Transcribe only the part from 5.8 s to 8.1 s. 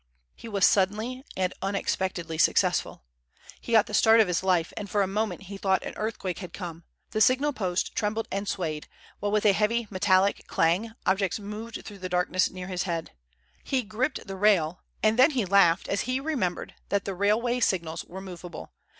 an earthquake had come. The signal post